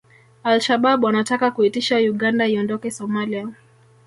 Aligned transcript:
Al 0.43 0.59
Shabab 0.61 1.03
wanataka 1.03 1.51
kuitisha 1.51 1.97
Uganda 1.97 2.45
iondoke 2.47 2.91
Somalia 2.91 3.49